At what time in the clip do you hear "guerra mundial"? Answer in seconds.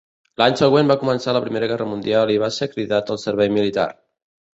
1.71-2.31